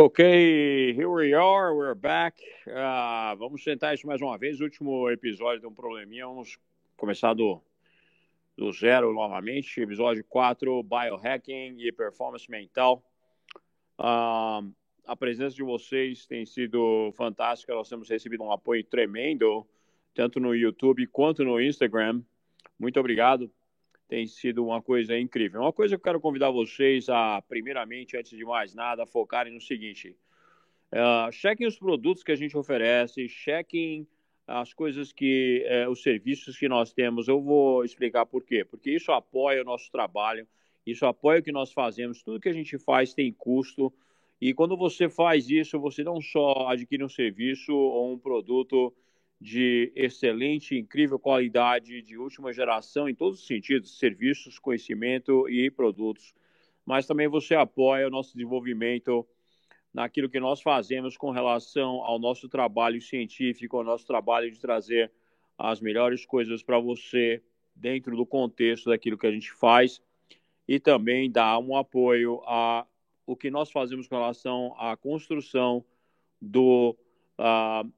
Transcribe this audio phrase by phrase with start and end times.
[0.00, 0.22] Ok,
[0.94, 2.40] here we are, we're back.
[2.68, 4.60] Uh, vamos tentar isso mais uma vez.
[4.60, 6.24] último episódio tem um probleminha.
[6.24, 6.56] Vamos
[6.96, 7.60] começar do,
[8.56, 9.80] do zero novamente.
[9.80, 13.02] Episódio 4, Biohacking e Performance Mental.
[13.98, 14.72] Uh,
[15.04, 17.74] a presença de vocês tem sido fantástica.
[17.74, 19.66] Nós temos recebido um apoio tremendo,
[20.14, 22.22] tanto no YouTube quanto no Instagram.
[22.78, 23.50] Muito obrigado
[24.08, 25.60] tem sido uma coisa incrível.
[25.60, 29.60] Uma coisa que eu quero convidar vocês a, primeiramente, antes de mais nada, focarem no
[29.60, 30.16] seguinte:
[30.92, 34.08] uh, chequem os produtos que a gente oferece, chequem
[34.46, 37.28] as coisas que, uh, os serviços que nós temos.
[37.28, 38.64] Eu vou explicar por quê.
[38.64, 40.48] Porque isso apoia o nosso trabalho,
[40.86, 42.22] isso apoia o que nós fazemos.
[42.22, 43.92] Tudo que a gente faz tem custo.
[44.40, 48.94] E quando você faz isso, você não só adquire um serviço ou um produto
[49.40, 56.34] de excelente, incrível qualidade, de última geração em todos os sentidos, serviços, conhecimento e produtos.
[56.84, 59.26] Mas também você apoia o nosso desenvolvimento
[59.92, 65.10] naquilo que nós fazemos com relação ao nosso trabalho científico, ao nosso trabalho de trazer
[65.56, 67.42] as melhores coisas para você
[67.74, 70.00] dentro do contexto daquilo que a gente faz
[70.66, 72.86] e também dá um apoio a
[73.26, 75.84] o que nós fazemos com relação à construção
[76.40, 76.96] do
[77.38, 77.92] uh,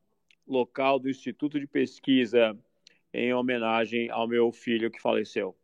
[0.52, 2.56] local do Instituto de Pesquisa
[3.12, 5.56] em homenagem ao meu filho que faleceu.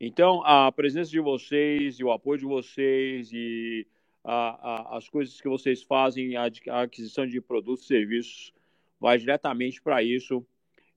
[0.00, 3.86] Então, a presença de vocês e o apoio de vocês e
[4.24, 8.52] a, a, as coisas que vocês fazem, a, a aquisição de produtos e serviços,
[8.98, 10.44] vai diretamente para isso.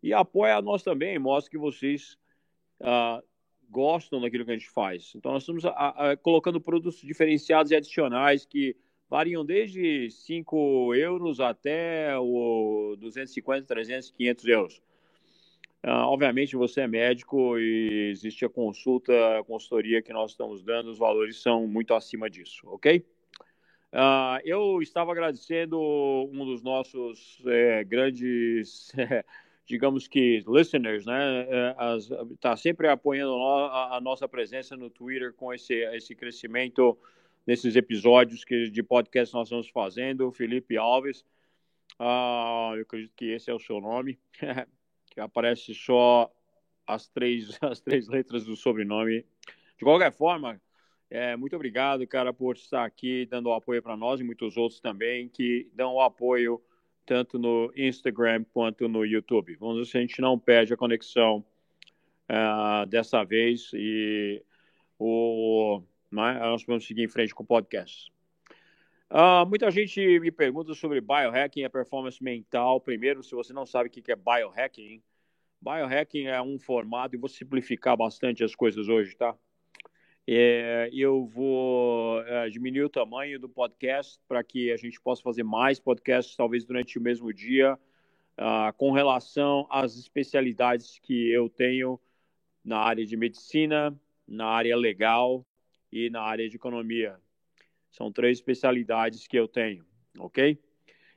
[0.01, 2.17] E apoia nós também, mostra que vocês
[2.81, 3.23] uh,
[3.69, 5.13] gostam daquilo que a gente faz.
[5.15, 5.63] Então, nós estamos
[6.21, 8.75] colocando produtos diferenciados e adicionais que
[9.09, 14.81] variam desde 5 euros até o 250, 300, 500 euros.
[15.85, 20.89] Uh, obviamente, você é médico e existe a consulta, a consultoria que nós estamos dando,
[20.89, 23.05] os valores são muito acima disso, ok?
[23.93, 28.91] Uh, eu estava agradecendo um dos nossos é, grandes,
[29.65, 31.47] digamos que, listeners, né?
[32.33, 36.97] Está é, sempre apoiando a, nossa presença no Twitter com esse, esse crescimento
[37.45, 41.25] nesses episódios que, de podcast nós estamos fazendo, Felipe Alves.
[41.99, 44.19] Ah, eu acredito que esse é o seu nome,
[45.11, 46.31] que aparece só
[46.85, 49.25] as três, as três letras do sobrenome.
[49.77, 50.61] De qualquer forma,
[51.09, 54.79] é, muito obrigado, cara, por estar aqui dando o apoio para nós e muitos outros
[54.79, 56.61] também que dão o apoio
[57.05, 59.55] tanto no Instagram quanto no YouTube.
[59.57, 61.45] Vamos ver se a gente não perde a conexão
[62.29, 64.43] uh, dessa vez e
[64.97, 65.83] o
[66.15, 66.39] né?
[66.39, 68.11] nós vamos seguir em frente com o podcast.
[69.09, 72.81] Uh, muita gente me pergunta sobre biohacking e performance mental.
[72.81, 75.01] Primeiro, se você não sabe o que é biohacking,
[75.61, 79.35] biohacking é um formato, e vou simplificar bastante as coisas hoje, tá?
[80.27, 85.43] É, eu vou é, diminuir o tamanho do podcast para que a gente possa fazer
[85.43, 87.77] mais podcasts, talvez durante o mesmo dia,
[88.39, 91.99] uh, com relação às especialidades que eu tenho
[92.63, 93.95] na área de medicina,
[94.27, 95.45] na área legal
[95.95, 97.17] e na área de economia.
[97.89, 99.85] São três especialidades que eu tenho,
[100.19, 100.59] ok?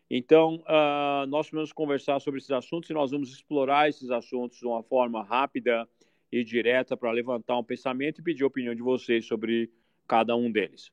[0.09, 4.67] Então, uh, nós vamos conversar sobre esses assuntos e nós vamos explorar esses assuntos de
[4.67, 5.87] uma forma rápida
[6.31, 9.69] e direta para levantar um pensamento e pedir a opinião de vocês sobre
[10.07, 10.93] cada um deles.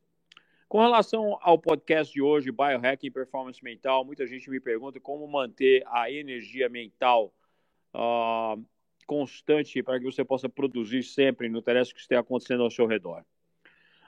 [0.67, 5.83] Com relação ao podcast de hoje, Biohacking Performance Mental, muita gente me pergunta como manter
[5.85, 7.31] a energia mental
[7.93, 8.61] uh,
[9.05, 13.23] constante para que você possa produzir sempre, não interessa que esteja acontecendo ao seu redor.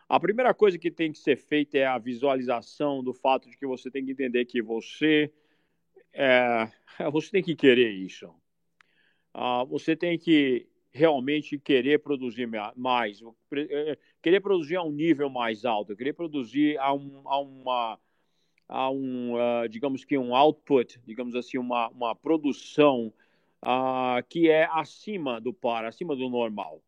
[0.10, 3.68] A primeira coisa que tem que ser feita é a visualização do fato de que
[3.68, 5.32] você tem que entender que você
[6.14, 6.72] é,
[7.12, 8.28] você tem que querer isso.
[9.36, 13.22] Uh, você tem que realmente querer produzir mais,
[13.54, 18.00] é, querer produzir a um nível mais alto, querer produzir a, um, a uma,
[18.68, 23.14] a um uh, digamos que um output, digamos assim, uma, uma produção
[23.64, 26.82] uh, que é acima do par, acima do normal.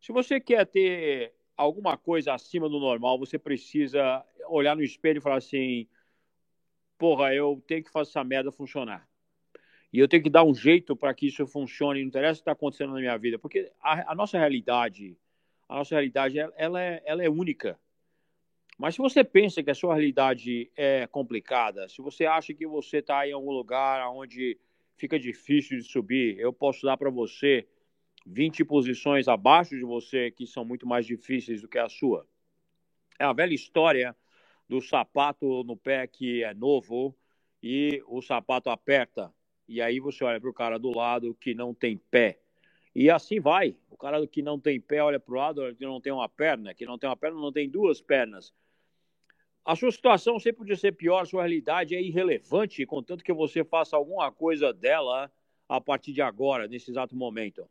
[0.00, 5.20] Se você quer ter alguma coisa acima do normal, você precisa olhar no espelho e
[5.20, 5.86] falar assim:
[6.98, 9.08] porra, eu tenho que fazer essa merda funcionar.
[9.92, 12.42] E eu tenho que dar um jeito para que isso funcione, não interessa o que
[12.42, 15.18] está acontecendo na minha vida, porque a, a, nossa realidade,
[15.68, 17.78] a nossa realidade, ela é, ela é única.
[18.78, 22.98] Mas se você pensa que a sua realidade é complicada, se você acha que você
[22.98, 24.58] está em algum lugar onde
[24.96, 27.66] fica difícil de subir, eu posso dar para você
[28.26, 32.26] 20 posições abaixo de você que são muito mais difíceis do que a sua.
[33.18, 34.16] É a velha história
[34.68, 37.16] do sapato no pé que é novo
[37.62, 39.32] e o sapato aperta.
[39.68, 42.40] E aí você olha para o cara do lado que não tem pé.
[42.94, 43.76] E assim vai.
[43.90, 46.74] O cara que não tem pé olha para o lado que não tem uma perna,
[46.74, 48.52] que não tem uma perna não tem duas pernas.
[49.64, 53.96] a sua situação sempre podia ser pior, sua realidade é irrelevante, contanto que você faça
[53.96, 55.30] alguma coisa dela
[55.68, 57.68] a partir de agora, nesse exato momento.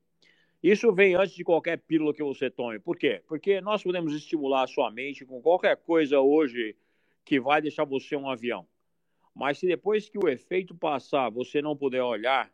[0.61, 2.79] Isso vem antes de qualquer pílula que você tome.
[2.79, 3.23] Por quê?
[3.27, 6.75] Porque nós podemos estimular a sua mente com qualquer coisa hoje
[7.25, 8.67] que vai deixar você um avião.
[9.33, 12.51] Mas se depois que o efeito passar, você não puder olhar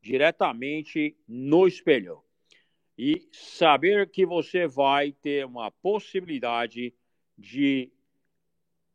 [0.00, 2.22] diretamente no espelho
[2.96, 6.94] e saber que você vai ter uma possibilidade
[7.36, 7.90] de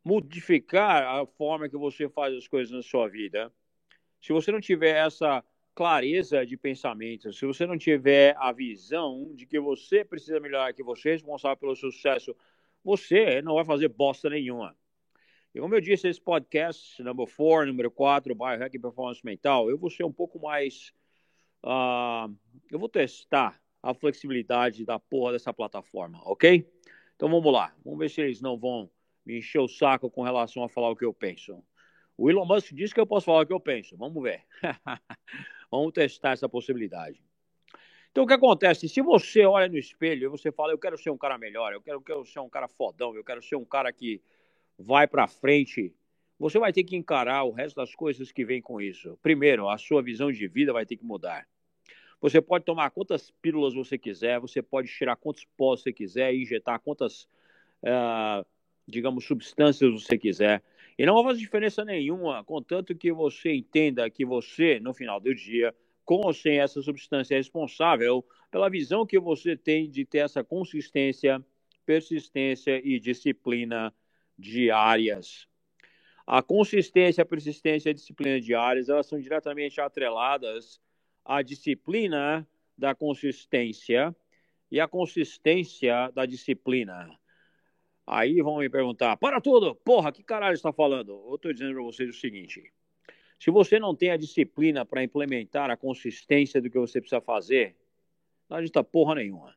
[0.04, 3.52] modificar a forma que você faz as coisas na sua vida.
[4.20, 5.44] Se você não tiver essa
[5.78, 10.82] clareza de pensamento, se você não tiver a visão de que você precisa melhorar, que
[10.82, 12.34] você é responsável pelo sucesso,
[12.82, 14.76] você não vai fazer bosta nenhuma.
[15.54, 19.88] E como eu disse, esse podcast, número 4, número 4, Biohack Performance Mental, eu vou
[19.88, 20.92] ser um pouco mais.
[21.62, 22.34] Uh,
[22.72, 26.68] eu vou testar a flexibilidade da porra dessa plataforma, ok?
[27.14, 27.72] Então vamos lá.
[27.84, 28.90] Vamos ver se eles não vão
[29.24, 31.62] me encher o saco com relação a falar o que eu penso.
[32.18, 33.96] O Elon Musk disse que eu posso falar o que eu penso.
[33.96, 34.42] Vamos ver.
[35.70, 37.22] Vamos testar essa possibilidade.
[38.10, 38.88] Então, o que acontece?
[38.88, 41.80] Se você olha no espelho e você fala, eu quero ser um cara melhor, eu
[41.80, 44.20] quero, eu quero ser um cara fodão, eu quero ser um cara que
[44.76, 45.94] vai para frente,
[46.36, 49.16] você vai ter que encarar o resto das coisas que vem com isso.
[49.22, 51.46] Primeiro, a sua visão de vida vai ter que mudar.
[52.20, 56.80] Você pode tomar quantas pílulas você quiser, você pode tirar quantos pós você quiser, injetar
[56.80, 57.28] quantas
[57.84, 58.44] uh,
[58.88, 60.62] digamos, substâncias você quiser.
[60.98, 65.72] E não fazer diferença nenhuma, contanto que você entenda que você, no final do dia,
[66.04, 70.42] com ou sem essa substância, é responsável pela visão que você tem de ter essa
[70.42, 71.40] consistência,
[71.86, 73.94] persistência e disciplina
[74.36, 75.46] diárias.
[76.26, 80.80] A consistência, a persistência e a disciplina diárias, elas são diretamente atreladas
[81.24, 82.44] à disciplina
[82.76, 84.14] da consistência
[84.70, 87.08] e à consistência da disciplina.
[88.10, 91.12] Aí vão me perguntar: para tudo, porra, que caralho está falando?
[91.28, 92.72] Eu estou dizendo para vocês o seguinte:
[93.38, 97.76] se você não tem a disciplina para implementar a consistência do que você precisa fazer,
[98.48, 99.54] não adianta porra nenhuma.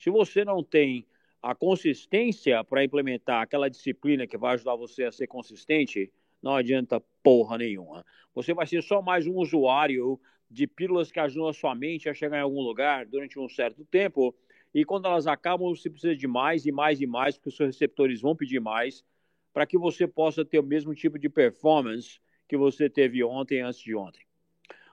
[0.00, 1.06] Se você não tem
[1.40, 6.12] a consistência para implementar aquela disciplina que vai ajudar você a ser consistente,
[6.42, 8.04] não adianta porra nenhuma.
[8.34, 10.20] Você vai ser só mais um usuário
[10.50, 13.84] de pílulas que ajudam a sua mente a chegar em algum lugar durante um certo
[13.84, 14.34] tempo
[14.74, 17.68] e quando elas acabam, você precisa de mais e mais e mais, porque os seus
[17.74, 19.04] receptores vão pedir mais,
[19.52, 23.80] para que você possa ter o mesmo tipo de performance que você teve ontem antes
[23.80, 24.24] de ontem.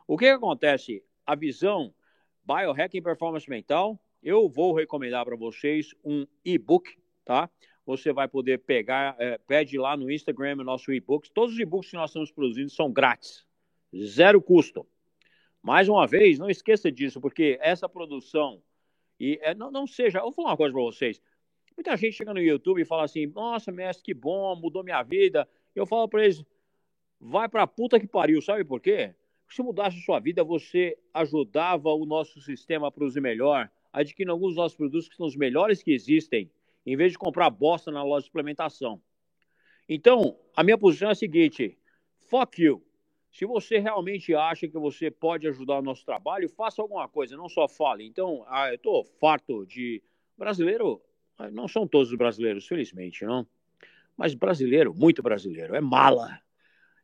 [0.05, 1.03] O que, que acontece?
[1.25, 1.93] A visão
[2.43, 7.49] Biohacking Performance Mental, eu vou recomendar para vocês um e-book, tá?
[7.85, 11.31] Você vai poder pegar, é, pede lá no Instagram o nosso e-book.
[11.31, 13.45] Todos os e-books que nós estamos produzindo são grátis,
[13.95, 14.85] zero custo.
[15.61, 18.61] Mais uma vez, não esqueça disso, porque essa produção
[19.19, 20.19] e é, não, não seja.
[20.19, 21.21] Eu vou falar uma coisa para vocês.
[21.75, 25.47] Muita gente chega no YouTube e fala assim: Nossa, mestre, que bom, mudou minha vida.
[25.75, 26.43] Eu falo para eles:
[27.19, 28.41] Vai para puta que pariu.
[28.41, 29.13] Sabe por quê?
[29.49, 34.57] Se mudasse sua vida, você ajudava o nosso sistema a produzir melhor, adquirindo alguns dos
[34.57, 36.51] nossos produtos que são os melhores que existem,
[36.85, 39.01] em vez de comprar bosta na loja de suplementação.
[39.87, 41.77] Então, a minha posição é a seguinte:
[42.29, 42.83] fuck you.
[43.31, 47.47] Se você realmente acha que você pode ajudar o nosso trabalho, faça alguma coisa, não
[47.47, 48.05] só fale.
[48.05, 50.01] Então, ah, eu estou farto de.
[50.37, 51.01] Brasileiro,
[51.51, 53.45] não são todos os brasileiros, felizmente, não.
[54.17, 56.41] Mas brasileiro, muito brasileiro, é mala.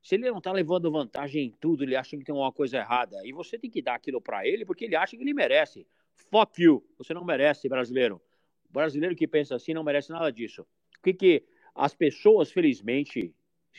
[0.02, 3.18] Se ele não está levando vantagem em tudo, ele acha que tem uma coisa errada.
[3.26, 5.88] E você tem que dar aquilo para ele porque ele acha que ele merece.
[6.14, 6.86] Fuck you.
[6.98, 8.22] Você não merece, brasileiro.
[8.70, 10.62] O brasileiro que pensa assim não merece nada disso.
[11.00, 13.34] O que, que as pessoas, felizmente,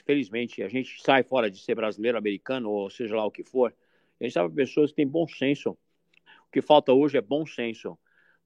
[0.04, 3.74] Felizmente, a gente sai fora de ser brasileiro, americano, ou seja lá o que for.
[4.20, 5.70] A gente sabe pessoas que têm bom senso.
[5.70, 7.98] O que falta hoje é bom senso.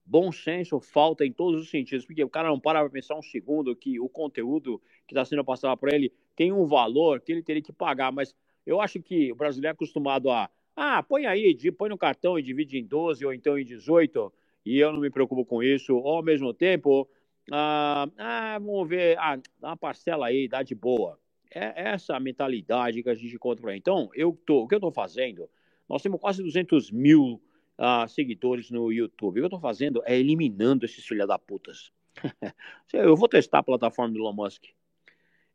[0.05, 3.21] Bom senso falta em todos os sentidos, porque o cara não para para pensar um
[3.21, 7.43] segundo que o conteúdo que está sendo passado para ele tem um valor que ele
[7.43, 8.11] teria que pagar.
[8.11, 10.49] Mas eu acho que o brasileiro é acostumado a.
[10.75, 14.33] Ah, põe aí, põe no cartão e divide em 12 ou então em 18,
[14.65, 15.95] e eu não me preocupo com isso.
[15.95, 17.07] Ou ao mesmo tempo,
[17.51, 21.19] ah, ah vamos ver, ah, dá uma parcela aí, dá de boa
[21.53, 23.77] é essa a mentalidade que a gente encontra por aí.
[23.77, 25.49] Então, eu tô, o que eu estou fazendo?
[25.87, 27.41] Nós temos quase 200 mil
[27.77, 29.31] uh, seguidores no YouTube.
[29.31, 31.91] O que eu estou fazendo é eliminando esses filha da putas.
[32.93, 34.63] eu vou testar a plataforma do Elon Musk.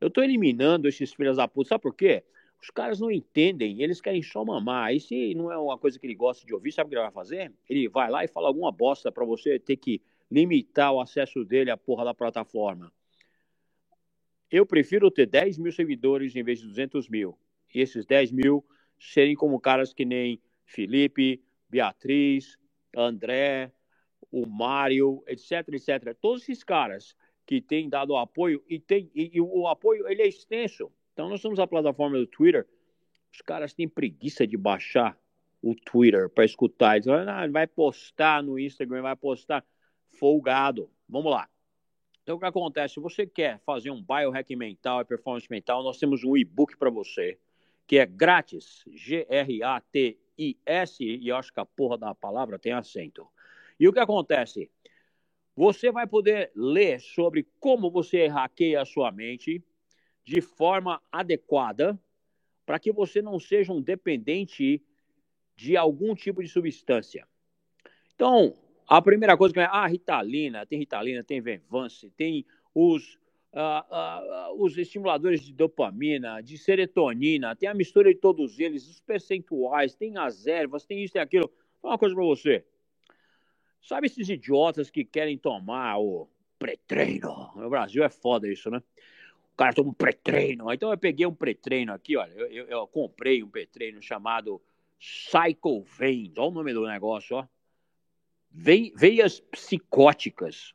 [0.01, 1.71] Eu estou eliminando esses filhos da puta.
[1.71, 2.23] Sabe por quê?
[2.61, 4.93] Os caras não entendem, eles querem só mamar.
[4.95, 7.03] E se não é uma coisa que ele gosta de ouvir, sabe o que ele
[7.03, 7.53] vai fazer?
[7.69, 11.71] Ele vai lá e fala alguma bosta para você ter que limitar o acesso dele
[11.71, 12.93] à porra da plataforma.
[14.51, 17.39] Eu prefiro ter 10 mil seguidores em vez de 200 mil.
[17.75, 18.65] E esses 10 mil
[18.99, 22.59] serem como caras que nem Felipe, Beatriz,
[22.97, 23.73] André,
[24.31, 26.17] o Mário, etc, etc.
[26.21, 30.29] Todos esses caras que tem dado apoio e tem e, e, o apoio ele é
[30.29, 30.91] extenso.
[31.13, 32.67] Então nós temos a plataforma do Twitter.
[33.33, 35.19] Os caras têm preguiça de baixar
[35.63, 36.97] o Twitter para escutar.
[36.97, 39.65] Eles falam, ah, vai postar no Instagram, vai postar
[40.09, 40.91] folgado.
[41.09, 41.49] Vamos lá.
[42.27, 42.95] Então o que acontece?
[42.95, 46.91] Se você quer fazer um biohack mental e performance mental, nós temos um e-book para
[46.91, 47.39] você
[47.87, 50.17] que é grátis, G-R-A-T-I-S,
[51.05, 53.29] e acho que a porra da palavra tem acento.
[53.79, 54.69] E o que acontece?
[55.55, 59.63] Você vai poder ler sobre como você hackeia a sua mente
[60.25, 61.97] de forma adequada
[62.67, 64.85] para que você não seja um dependente
[65.55, 67.25] de algum tipo de substância.
[68.17, 73.15] Então, a primeira coisa que é, ah, Ritalina, tem Ritalina, tem Venvance, tem os,
[73.53, 79.01] uh, uh, os estimuladores de dopamina, de serotonina, tem a mistura de todos eles, os
[79.01, 81.51] percentuais, tem as ervas, tem isso e aquilo.
[81.83, 82.65] Uma coisa para você.
[83.81, 86.29] Sabe esses idiotas que querem tomar o
[86.59, 87.53] pré-treino?
[87.57, 88.83] No Brasil é foda isso, né?
[89.53, 90.73] O cara toma um pré-treino.
[90.73, 92.33] Então eu peguei um pré-treino aqui, olha.
[92.33, 94.61] Eu, eu, eu comprei um pré-treino chamado
[94.99, 96.37] Cycle Veins.
[96.37, 97.47] Olha o nome do negócio, ó.
[98.57, 100.75] Veias psicóticas.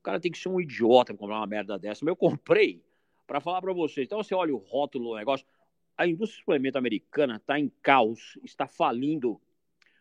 [0.00, 2.04] O cara tem que ser um idiota pra comprar uma merda dessa.
[2.04, 2.82] Mas eu comprei
[3.26, 4.06] para falar para vocês.
[4.06, 5.46] Então você olha o rótulo do negócio.
[5.96, 9.40] A indústria de suplemento americana está em caos, está falindo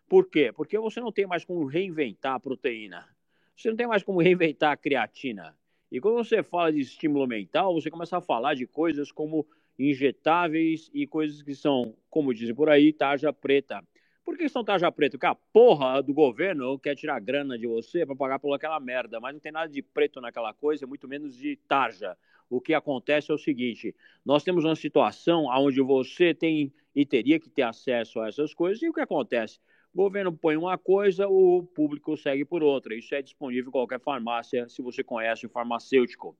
[0.08, 0.52] por quê?
[0.52, 3.08] Porque você não tem mais como reinventar a proteína.
[3.56, 5.58] Você não tem mais como reinventar a creatina.
[5.92, 9.48] E quando você fala de estímulo mental, você começa a falar de coisas como
[9.80, 13.84] injetáveis e coisas que são, como dizem por aí, tarja preta.
[14.26, 15.12] Por que são tarja preta?
[15.20, 19.20] Porque a porra do governo quer tirar grana de você para pagar por aquela merda,
[19.20, 22.18] mas não tem nada de preto naquela coisa, muito menos de tarja.
[22.50, 27.40] O que acontece é o seguinte: nós temos uma situação onde você tem e teria
[27.40, 29.60] que ter acesso a essas coisas, e o que acontece?
[29.94, 32.96] O governo põe uma coisa, o público segue por outra.
[32.96, 36.36] Isso é disponível em qualquer farmácia, se você conhece o farmacêutico.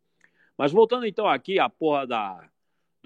[0.58, 2.50] Mas voltando então aqui à porra da,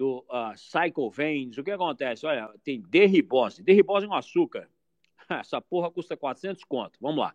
[0.00, 2.24] do uh, Cycle Veins, o que acontece?
[2.24, 3.62] Olha, tem derribose.
[3.62, 4.66] Derribose é um açúcar.
[5.28, 6.98] Essa porra custa 400 conto.
[6.98, 7.34] Vamos lá.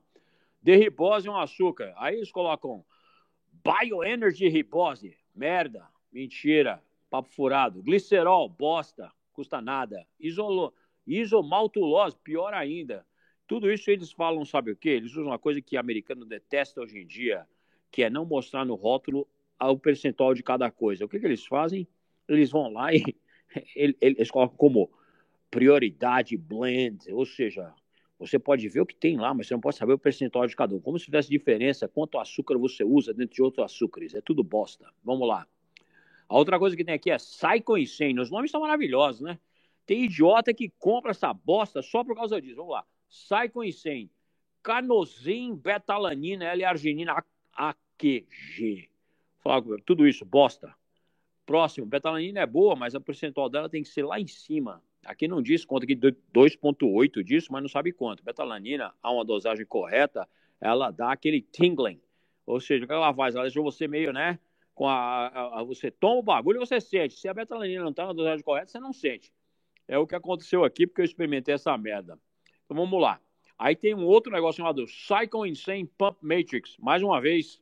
[0.64, 1.94] Derribose é um açúcar.
[1.96, 2.84] Aí eles colocam
[3.64, 5.16] Bioenergy Ribose.
[5.36, 5.88] Merda.
[6.12, 6.82] Mentira.
[7.08, 7.84] Papo furado.
[7.84, 8.50] Glicerol.
[8.50, 9.12] Bosta.
[9.32, 10.04] Custa nada.
[10.20, 10.74] Isolou
[11.06, 13.06] Isomaltulose, pior ainda.
[13.46, 14.90] Tudo isso eles falam, sabe o quê?
[14.90, 17.48] Eles usam uma coisa que americano detesta hoje em dia,
[17.92, 19.28] que é não mostrar no rótulo
[19.62, 21.06] o percentual de cada coisa.
[21.06, 21.88] O que, que eles fazem?
[22.28, 23.04] Eles vão lá e
[23.76, 24.92] eles colocam como
[25.50, 27.74] prioridade blend, ou seja,
[28.18, 30.56] você pode ver o que tem lá, mas você não pode saber o percentual de
[30.56, 30.80] cada um.
[30.80, 34.14] Como se tivesse diferença quanto açúcar você usa dentro de outros açúcares.
[34.14, 34.90] É tudo bosta.
[35.04, 35.46] Vamos lá.
[36.28, 38.20] A outra coisa que tem aqui é Psycho Insane.
[38.20, 39.38] Os nomes são maravilhosos, né?
[39.86, 42.56] Tem idiota que compra essa bosta só por causa disso.
[42.56, 42.86] Vamos lá.
[43.10, 44.10] Sai com incêndio.
[44.64, 48.90] Carnosim, betalanina, L-arginina, AQG.
[49.44, 50.74] Fala, tudo isso, bosta.
[51.46, 54.82] Próximo, betalanina é boa, mas a percentual dela tem que ser lá em cima.
[55.06, 58.24] Aqui não diz quanto aqui 2.8 disso, mas não sabe quanto.
[58.24, 60.28] Betalanina, a uma dosagem correta,
[60.60, 62.02] ela dá aquele tingling.
[62.46, 63.36] Ou seja, o que ela faz?
[63.36, 64.40] Ela deixa você meio, né?
[64.74, 67.14] Com a, a, a, você toma o bagulho e você sente.
[67.14, 69.32] Se a betalanina não está na dosagem correta, você não sente.
[69.88, 72.20] É o que aconteceu aqui, porque eu experimentei essa merda.
[72.66, 73.22] Então vamos lá.
[73.58, 76.76] Aí tem um outro negócio chamado Cycle Insane Pump Matrix.
[76.80, 77.62] Mais uma vez,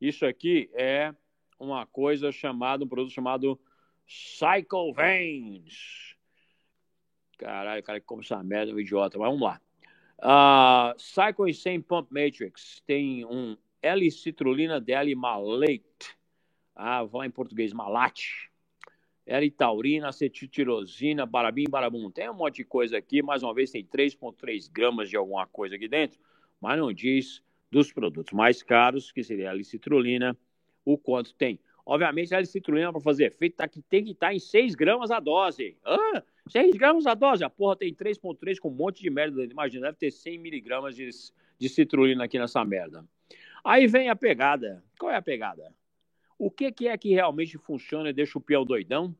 [0.00, 1.14] isso aqui é
[1.58, 3.58] uma coisa chamada, um produto chamado
[4.06, 6.14] Cycle Veins.
[7.38, 9.18] Caralho, cara come essa merda, é um idiota.
[9.18, 9.60] Mas vamos lá.
[10.18, 16.16] Uh, Cycle Insane Pump Matrix tem um L-citrulina D-L-malate.
[16.74, 18.50] Ah, vou lá em português, malate
[19.26, 22.10] eritaurina, acetiltirosina, barabim, barabum.
[22.10, 25.74] Tem um monte de coisa aqui, mais uma vez tem 3,3 gramas de alguma coisa
[25.74, 26.20] aqui dentro,
[26.60, 30.38] mas não diz dos produtos mais caros, que seria a licitrulina,
[30.86, 31.58] o quanto tem.
[31.84, 35.10] Obviamente, a licitrulina para fazer efeito tá que tem que estar tá em 6 gramas
[35.10, 35.76] a dose.
[35.84, 37.44] Ah, 6 gramas a dose?
[37.44, 39.44] A porra tem 3,3 com um monte de merda.
[39.44, 41.08] Imagina, deve ter 100 miligramas de,
[41.58, 43.04] de citrulina aqui nessa merda.
[43.64, 44.82] Aí vem a pegada.
[44.98, 45.72] Qual é a pegada?
[46.38, 49.14] O que, que é que realmente funciona e deixa o peão doidão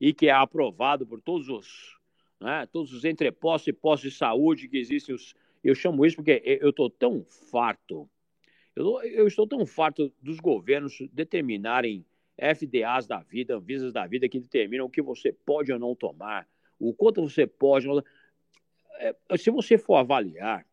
[0.00, 1.98] e que é aprovado por todos os,
[2.40, 5.14] né, todos os entrepostos e postos de saúde que existem?
[5.14, 8.08] Os, eu chamo isso porque eu estou tão farto,
[8.78, 12.04] eu, eu estou tão farto dos governos determinarem
[12.36, 16.48] FDAs da vida, Anvisas da vida, que determinam o que você pode ou não tomar,
[16.78, 17.88] o quanto você pode.
[19.00, 20.64] É, se você for avaliar,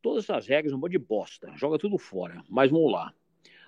[0.00, 2.42] todas essas regras, um monte de bosta, joga tudo fora.
[2.48, 3.14] Mas vamos lá.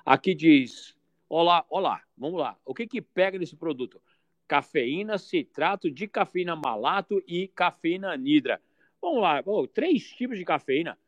[0.04, 0.96] Aqui diz
[1.34, 2.58] Olá, olá, vamos lá.
[2.62, 4.02] O que que pega nesse produto?
[4.46, 8.60] Cafeína, citrato de cafeína malato e cafeína anidra.
[9.00, 10.98] Vamos lá, oh, três tipos de cafeína.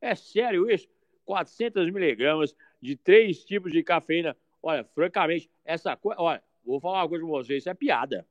[0.00, 0.88] é sério isso?
[1.26, 4.34] 400 miligramas de três tipos de cafeína.
[4.62, 6.20] Olha, francamente, essa coisa.
[6.20, 8.26] Olha, vou falar uma coisa com vocês: isso é piada.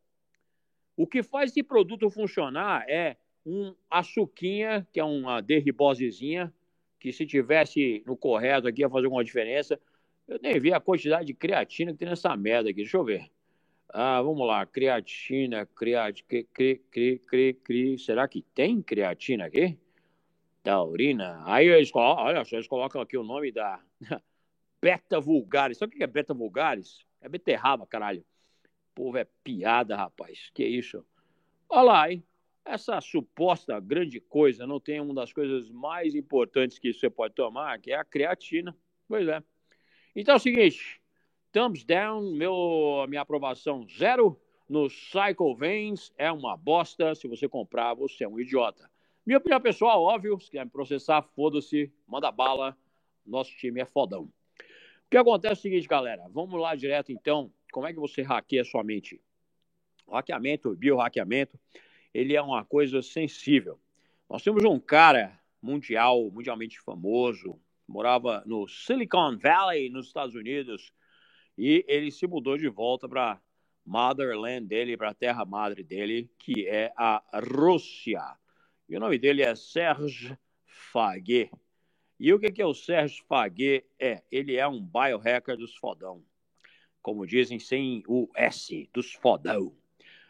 [0.98, 6.52] O que faz esse produto funcionar é um açuquinha, que é uma derribosezinha,
[7.00, 9.80] que se tivesse no correto aqui ia fazer alguma diferença.
[10.28, 12.78] Eu nem vi a quantidade de creatina que tem nessa merda aqui.
[12.78, 13.30] Deixa eu ver.
[13.90, 14.66] Ah, vamos lá.
[14.66, 18.00] Creatina, creatina, cri, cri, cri, cri, cri.
[18.00, 19.78] Será que tem creatina aqui?
[20.66, 21.44] Taurina.
[21.46, 23.80] Aí eles colocam, olha só, eles colocam aqui o nome da
[24.82, 25.78] beta vulgaris.
[25.78, 27.06] Sabe o que é beta vulgaris?
[27.22, 28.26] É beterraba, caralho.
[28.96, 30.50] Povo é piada, rapaz.
[30.56, 31.06] Que isso?
[31.70, 32.24] Olha lá, hein?
[32.66, 37.80] Essa suposta grande coisa não tem uma das coisas mais importantes que você pode tomar,
[37.80, 38.76] que é a creatina.
[39.08, 39.44] Pois é.
[40.16, 41.00] Então é o seguinte,
[41.52, 47.14] thumbs down, meu, minha aprovação zero no Cycle Veins é uma bosta.
[47.14, 48.90] Se você comprar, você é um idiota.
[49.26, 52.78] Minha opinião pessoal, óbvio, se quer me processar, foda-se, manda bala.
[53.26, 54.26] Nosso time é fodão.
[54.26, 54.32] O
[55.10, 56.28] que acontece é o seguinte, galera.
[56.30, 57.52] Vamos lá direto então.
[57.72, 59.20] Como é que você hackeia sua mente?
[60.06, 61.60] O hackeamento, biohackeamento,
[62.14, 63.80] ele é uma coisa sensível.
[64.30, 70.94] Nós temos um cara mundial, mundialmente famoso, morava no Silicon Valley, nos Estados Unidos,
[71.58, 73.42] e ele se mudou de volta para
[73.84, 78.22] motherland dele, para a terra madre dele, que é a Rússia.
[78.88, 81.52] E o nome dele é Serge Faguet.
[82.20, 83.86] E o que, é o Serge Faguet?
[84.00, 86.24] É, ele é um biohacker dos fodão.
[87.02, 89.76] Como dizem, sem o S, dos fodão.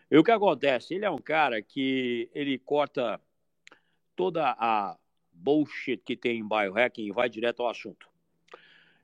[0.10, 0.94] E o que acontece?
[0.94, 3.20] Ele é um cara que ele corta
[4.16, 4.98] toda a
[5.32, 8.08] bullshit que tem em biohacking e vai direto ao assunto.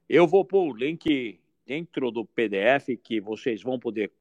[0.08, 4.12] Eu vou pôr o link dentro do PDF que vocês vão poder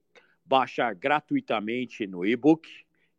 [0.45, 2.69] baixar gratuitamente no e-book,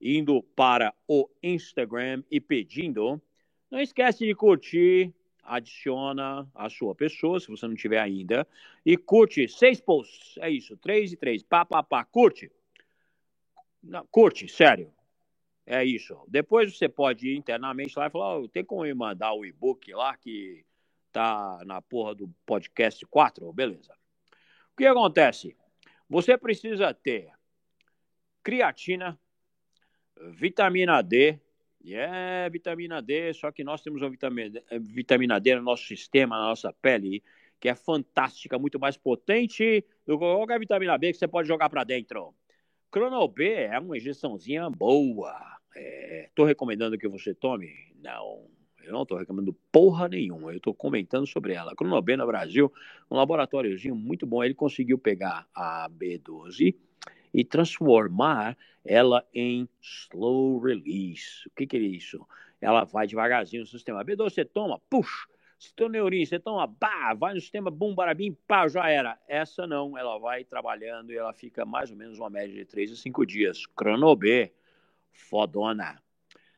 [0.01, 3.21] indo para o Instagram e pedindo.
[3.69, 8.47] Não esquece de curtir, adiciona a sua pessoa, se você não tiver ainda,
[8.85, 10.37] e curte seis posts.
[10.39, 11.43] É isso, três e três.
[11.43, 12.51] Pá, pá, pá, curte.
[13.83, 14.91] Não, curte, sério.
[15.65, 16.17] É isso.
[16.27, 19.93] Depois você pode ir internamente lá e falar: oh, tem como me mandar o e-book
[19.93, 20.65] lá que
[21.11, 23.51] tá na porra do podcast 4?
[23.53, 23.93] Beleza.
[24.73, 25.55] O que acontece?
[26.09, 27.31] Você precisa ter
[28.43, 29.19] creatina,
[30.29, 31.39] vitamina D,
[31.85, 36.47] é vitamina D, só que nós temos uma vitamina, vitamina D no nosso sistema, na
[36.47, 37.23] nossa pele,
[37.59, 41.69] que é fantástica, muito mais potente do que qualquer vitamina B que você pode jogar
[41.69, 42.33] para dentro.
[42.91, 45.33] Crono B é uma injeçãozinha boa.
[46.27, 47.69] Estou é, recomendando que você tome?
[48.03, 48.45] Não,
[48.83, 50.51] eu não estou recomendando porra nenhuma.
[50.51, 51.75] Eu estou comentando sobre ela.
[51.75, 52.71] Crono B no Brasil,
[53.09, 54.43] um laboratóriozinho muito bom.
[54.43, 56.75] Ele conseguiu pegar a B12
[57.33, 61.47] e transformar ela em slow release.
[61.47, 62.25] O que, que é isso?
[62.59, 64.01] Ela vai devagarzinho no sistema.
[64.01, 65.27] A B12 você toma, puxa,
[65.61, 69.19] Citoneurin, você toma, pá, vai no sistema, bum, barabim, pá, já era.
[69.27, 72.91] Essa não, ela vai trabalhando e ela fica mais ou menos uma média de 3
[72.91, 73.67] a 5 dias.
[73.67, 74.51] Cronobê,
[75.11, 76.01] fodona.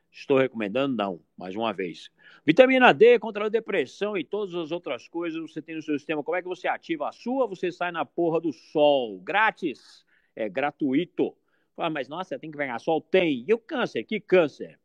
[0.09, 0.95] Estou recomendando?
[0.95, 2.09] Não, mais uma vez.
[2.45, 6.23] Vitamina D contra a depressão e todas as outras coisas você tem no seu sistema.
[6.23, 7.47] Como é que você ativa a sua?
[7.47, 9.19] Você sai na porra do sol.
[9.19, 10.05] Grátis.
[10.35, 11.35] É gratuito.
[11.75, 13.01] Fala, mas nossa, tem que ganhar sol?
[13.01, 13.43] Tem.
[13.47, 14.03] E o câncer?
[14.03, 14.79] Que câncer?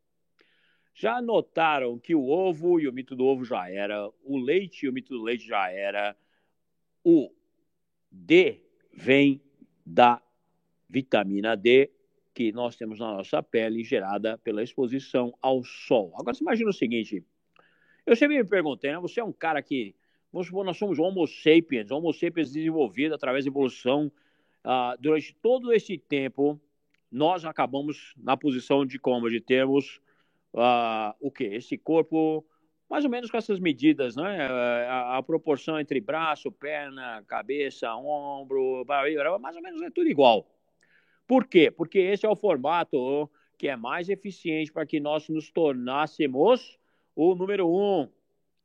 [0.93, 4.89] Já notaram que o ovo e o mito do ovo já era, o leite e
[4.89, 6.15] o mito do leite já era,
[7.03, 7.31] o
[8.11, 9.41] D vem
[9.85, 10.21] da
[10.89, 11.89] vitamina D
[12.33, 16.11] que nós temos na nossa pele gerada pela exposição ao sol.
[16.15, 17.23] Agora você imagina o seguinte,
[18.05, 19.95] eu sempre me perguntei, né, você é um cara que,
[20.31, 24.11] vamos supor, nós somos homo sapiens, homo sapiens desenvolvido através da evolução,
[24.69, 26.59] uh, durante todo esse tempo,
[27.11, 29.29] nós acabamos na posição de como?
[29.29, 29.99] De termos
[30.53, 31.45] uh, o que?
[31.45, 32.45] Esse corpo,
[32.87, 34.45] mais ou menos com essas medidas, né?
[34.87, 40.47] A, a, proporção entre braço, perna, cabeça, ombro, barriga, mais ou menos é tudo igual.
[41.27, 41.71] Por quê?
[41.71, 46.79] Porque esse é o formato que é mais eficiente para que nós nos tornássemos
[47.15, 48.07] o número um,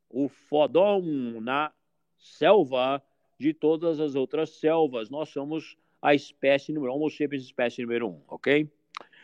[0.09, 1.03] o fodão
[1.41, 1.73] na
[2.17, 3.03] selva
[3.39, 5.11] de todas as outras selvas.
[5.11, 8.71] Nós somos a espécie número Homo sapiens espécie número um, ok?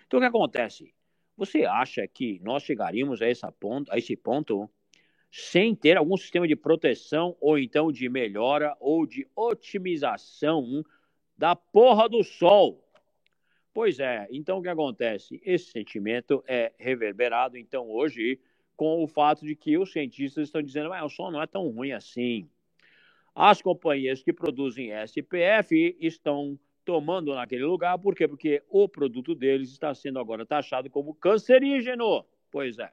[0.07, 0.95] Então o que acontece?
[1.37, 4.69] Você acha que nós chegaríamos a, essa ponto, a esse ponto
[5.31, 10.83] sem ter algum sistema de proteção ou então de melhora ou de otimização
[11.37, 12.83] da porra do sol?
[13.75, 15.39] Pois é, então o que acontece?
[15.45, 18.41] Esse sentimento é reverberado, então, hoje,
[18.75, 21.69] com o fato de que os cientistas estão dizendo que o sol não é tão
[21.69, 22.49] ruim assim.
[23.35, 28.27] As companhias que produzem SPF estão tomando naquele lugar, por quê?
[28.27, 32.25] Porque o produto deles está sendo agora taxado como cancerígeno.
[32.51, 32.91] Pois é.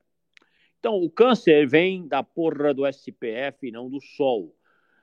[0.79, 4.55] Então, o câncer vem da porra do SPF, não do sol.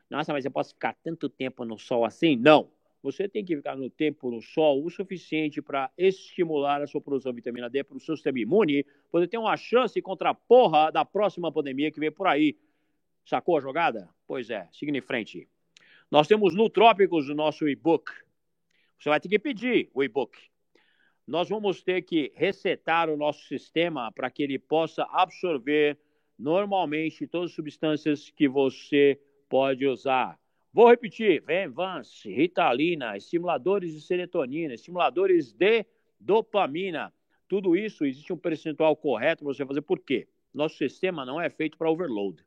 [0.09, 2.37] Nossa, mas eu posso ficar tanto tempo no sol assim?
[2.37, 2.71] Não.
[3.03, 7.33] Você tem que ficar no tempo no sol o suficiente para estimular a sua produção
[7.33, 10.91] de vitamina D para o seu sistema imune, poder ter uma chance contra a porra
[10.91, 12.57] da próxima pandemia que vem por aí.
[13.27, 14.09] Sacou a jogada?
[14.27, 15.47] Pois é, siga em frente.
[16.11, 16.71] Nós temos no
[17.35, 18.11] nosso e-book.
[19.05, 20.35] Você vai ter que pedir o e-book.
[21.27, 25.99] Nós vamos ter que resetar o nosso sistema para que ele possa absorver
[26.39, 30.41] normalmente todas as substâncias que você pode usar.
[30.73, 35.85] Vou repetir: Venvance, Ritalina, estimuladores de serotonina, estimuladores de
[36.19, 37.13] dopamina.
[37.47, 39.83] Tudo isso existe um percentual correto para você fazer.
[39.83, 40.27] Por quê?
[40.51, 42.43] Nosso sistema não é feito para overload.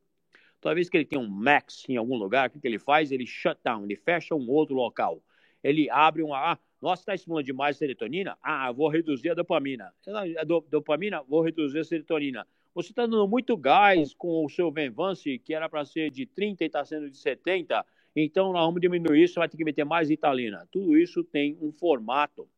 [0.60, 3.12] Toda vez que ele tem um max em algum lugar, o que, ele faz?
[3.12, 5.22] Ele shut down, ele fecha um outro local.
[5.62, 6.34] Ele abre um.
[6.34, 8.38] Ah, nossa, está estimulando demais a serotonina?
[8.42, 9.92] Ah, vou reduzir a dopamina.
[10.36, 12.46] A dopamina, vou reduzir a serotonina.
[12.74, 16.62] Você está dando muito gás com o seu Venvance, que era para ser de 30
[16.62, 17.84] e está sendo de 70.
[18.14, 20.66] Então, nós vamos diminuir isso, vai ter que meter mais Italina.
[20.70, 22.48] Tudo isso tem um formato.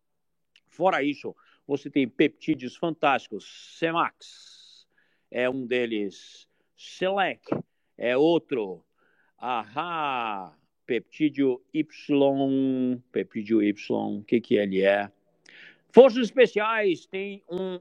[0.69, 1.35] Fora isso,
[1.67, 3.77] você tem peptídeos fantásticos.
[3.79, 4.87] Semax
[5.31, 6.47] é um deles.
[6.77, 7.49] Select
[7.97, 8.85] é outro.
[9.39, 10.55] Ahá,
[10.91, 15.09] peptídeo Y, peptídeo Y, o que, que ele é?
[15.93, 17.79] Forças especiais tem um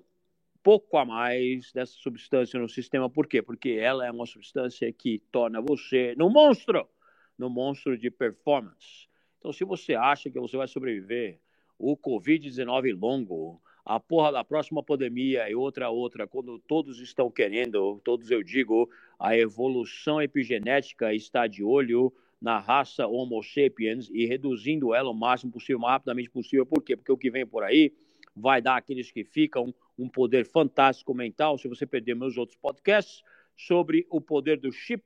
[0.62, 3.10] pouco a mais dessa substância no sistema.
[3.10, 3.42] Por quê?
[3.42, 6.88] Porque ela é uma substância que torna você no monstro,
[7.36, 9.08] no monstro de performance.
[9.40, 11.40] Então, se você acha que você vai sobreviver
[11.80, 18.00] o Covid-19 longo, a porra da próxima pandemia e outra outra, quando todos estão querendo,
[18.04, 24.94] todos eu digo, a evolução epigenética está de olho na raça Homo sapiens e reduzindo
[24.94, 26.66] ela o máximo possível, mais rapidamente possível.
[26.66, 26.96] Por quê?
[26.96, 27.94] Porque o que vem por aí
[28.36, 31.58] vai dar àqueles que ficam um poder fantástico mental.
[31.58, 33.22] Se você perder meus outros podcasts
[33.56, 35.04] sobre o poder do chip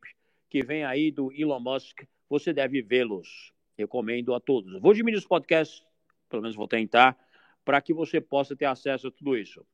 [0.49, 3.51] que vem aí do Elon Musk, você deve vê-los.
[3.75, 4.79] Recomendo a todos.
[4.79, 5.83] Vou diminuir os podcasts,
[6.29, 7.17] pelo menos vou tentar
[7.65, 9.65] para que você possa ter acesso a tudo isso.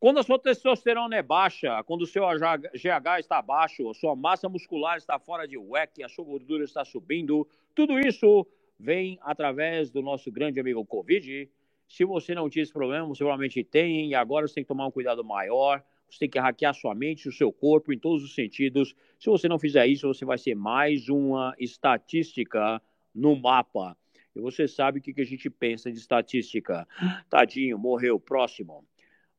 [0.00, 4.48] Quando a sua testosterona é baixa, quando o seu GH está baixo, a sua massa
[4.48, 8.46] muscular está fora de WEC, a sua gordura está subindo, tudo isso
[8.78, 11.50] vem através do nosso grande amigo Covid.
[11.88, 14.86] Se você não tinha esse problema, você provavelmente tem, e agora você tem que tomar
[14.86, 15.82] um cuidado maior.
[16.08, 18.94] Você tem que hackear sua mente, o seu corpo, em todos os sentidos.
[19.18, 22.80] Se você não fizer isso, você vai ser mais uma estatística
[23.14, 23.96] no mapa.
[24.34, 26.86] E você sabe o que, a gente pensa de estatística.
[27.28, 28.84] Tadinho, morreu, próximo.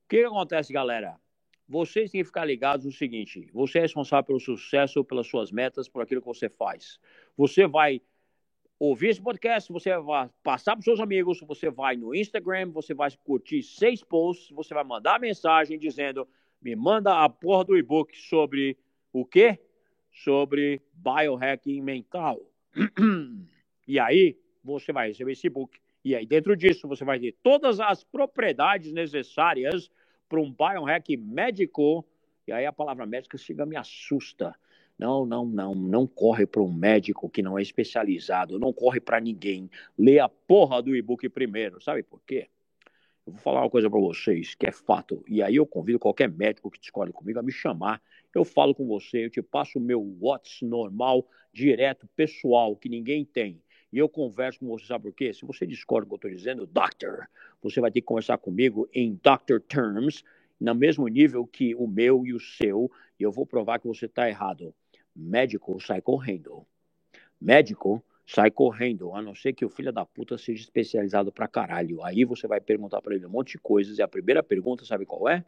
[0.09, 1.19] O que, acontece, galera?
[1.67, 5.87] Vocês têm que ficar ligados no seguinte: você é responsável pelo sucesso, pelas suas metas,
[5.87, 6.99] por aquilo que você faz.
[7.37, 8.01] Você vai
[8.79, 12.91] ouvir esse podcast, você vai passar para os seus amigos, você vai no Instagram, você
[12.91, 16.27] vai curtir seis posts, você vai mandar mensagem dizendo:
[16.59, 18.79] me manda a porra do e-book sobre
[19.13, 19.59] o quê?
[20.11, 22.41] Sobre biohacking mental.
[23.87, 25.79] e aí, você vai receber esse book.
[26.09, 29.91] E aí, dentro disso, você vai ter todas as propriedades necessárias
[30.27, 32.03] para um biohack médico.
[32.47, 34.55] E aí, a palavra médica chega me assusta.
[34.97, 39.19] Não, não, não, não corre para um médico que não é especializado, não corre para
[39.19, 39.69] ninguém.
[39.95, 42.47] Lê a porra do e-book primeiro, sabe por quê?
[43.27, 46.27] Eu vou falar uma coisa para vocês que é fato, e aí eu convido qualquer
[46.27, 48.01] médico que discorde comigo a me chamar.
[48.33, 53.23] Eu falo com você, eu te passo o meu WhatsApp normal, direto, pessoal, que ninguém
[53.23, 55.33] tem e eu converso com você, sabe por quê?
[55.33, 57.27] Se você discorda do que eu estou dizendo, doctor,
[57.61, 60.23] você vai ter que conversar comigo em doctor terms,
[60.59, 64.05] no mesmo nível que o meu e o seu, e eu vou provar que você
[64.05, 64.73] está errado.
[65.15, 66.65] Médico sai correndo.
[67.41, 72.03] Médico sai correndo, a não ser que o filho da puta seja especializado pra caralho.
[72.03, 75.05] Aí você vai perguntar para ele um monte de coisas, e a primeira pergunta, sabe
[75.05, 75.43] qual é?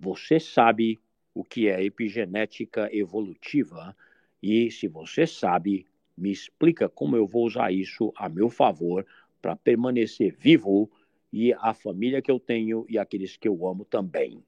[0.00, 0.98] Você sabe
[1.34, 3.94] o que é epigenética evolutiva?
[4.42, 5.86] E se você sabe,
[6.16, 9.06] me explica como eu vou usar isso a meu favor
[9.42, 10.90] para permanecer vivo
[11.32, 14.42] e a família que eu tenho e aqueles que eu amo também.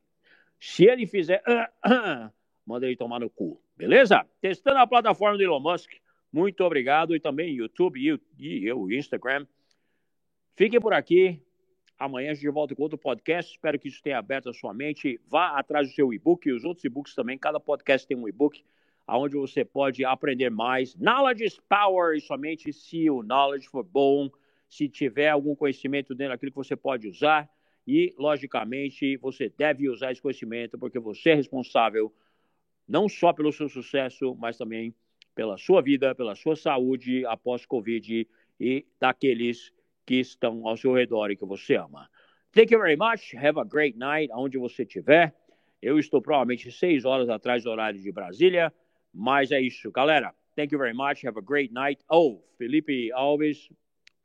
[0.58, 1.42] Se ele fizer,
[2.64, 4.26] manda ele tomar no cu, beleza?
[4.40, 5.92] Testando a plataforma do Elon Musk.
[6.32, 9.46] Muito obrigado e também YouTube e o Instagram.
[10.56, 11.40] Fiquem por aqui.
[11.98, 13.52] Amanhã a gente volta com outro podcast.
[13.52, 15.20] Espero que isso tenha aberto a sua mente.
[15.26, 17.36] Vá atrás do seu e-book e os outros e-books também.
[17.36, 18.64] Cada podcast tem um e-book
[19.08, 20.94] onde você pode aprender mais.
[20.94, 24.28] Knowledge is power, e somente se o knowledge for bom,
[24.68, 27.48] se tiver algum conhecimento dentro daquilo que você pode usar.
[27.86, 32.12] E, logicamente, você deve usar esse conhecimento porque você é responsável
[32.86, 34.94] não só pelo seu sucesso, mas também
[35.34, 38.28] pela sua vida, pela sua saúde após Covid
[38.60, 39.72] e daqueles
[40.04, 42.10] que estão ao seu redor e que você ama.
[42.52, 43.36] Thank you very much.
[43.36, 45.34] Have a great night, onde você estiver.
[45.80, 48.72] Eu estou provavelmente seis horas atrás do horário de Brasília,
[49.12, 50.34] mas é isso, galera.
[50.56, 51.24] Thank you very much.
[51.24, 52.02] Have a great night.
[52.10, 53.68] Oh, Felipe Alves,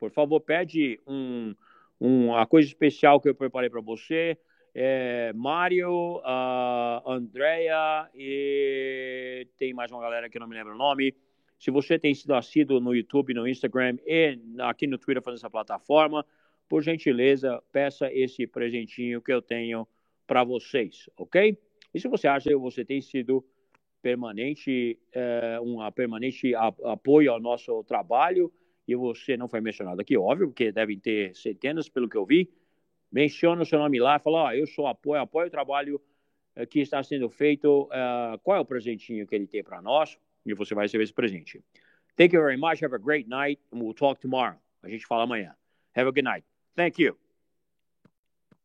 [0.00, 1.54] por favor, pede um,
[2.00, 4.36] um, uma coisa especial que eu preparei para você.
[4.74, 10.76] É, Mário, uh, Andrea e tem mais uma galera que eu não me lembro o
[10.76, 11.14] nome.
[11.58, 15.48] Se você tem sido assíduo no YouTube, no Instagram e aqui no Twitter fazendo essa
[15.48, 16.26] plataforma,
[16.68, 19.86] por gentileza, peça esse presentinho que eu tenho
[20.26, 21.56] para vocês, ok?
[21.94, 23.44] E se você acha que você tem sido
[24.04, 28.52] permanente, é, um permanente apoio ao nosso trabalho
[28.86, 32.52] e você não foi mencionado aqui, óbvio, porque devem ter centenas, pelo que eu vi,
[33.10, 35.98] menciona o seu nome lá, fala, ó, eu sou apoio, apoio o trabalho
[36.54, 40.18] é, que está sendo feito, é, qual é o presentinho que ele tem para nós?
[40.44, 41.64] E você vai receber esse presente.
[42.14, 44.58] Thank you very much, have a great night, and we'll talk tomorrow.
[44.82, 45.56] A gente fala amanhã.
[45.96, 46.44] Have a good night.
[46.76, 47.23] Thank you.